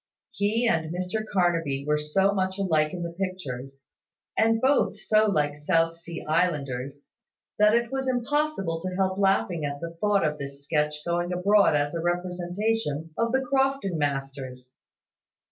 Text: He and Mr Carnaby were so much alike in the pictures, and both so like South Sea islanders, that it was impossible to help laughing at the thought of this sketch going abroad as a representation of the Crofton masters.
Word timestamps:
He 0.31 0.67
and 0.67 0.91
Mr 0.91 1.23
Carnaby 1.31 1.85
were 1.85 1.99
so 1.99 2.33
much 2.33 2.57
alike 2.57 2.91
in 2.91 3.03
the 3.03 3.11
pictures, 3.13 3.77
and 4.35 4.59
both 4.59 4.95
so 4.99 5.27
like 5.27 5.55
South 5.55 5.95
Sea 5.95 6.23
islanders, 6.27 7.05
that 7.59 7.75
it 7.75 7.91
was 7.91 8.07
impossible 8.09 8.81
to 8.81 8.95
help 8.95 9.19
laughing 9.19 9.63
at 9.63 9.79
the 9.79 9.93
thought 10.01 10.25
of 10.25 10.39
this 10.39 10.63
sketch 10.65 11.05
going 11.05 11.31
abroad 11.31 11.75
as 11.75 11.93
a 11.93 12.01
representation 12.01 13.11
of 13.15 13.31
the 13.31 13.41
Crofton 13.41 13.99
masters. 13.99 14.75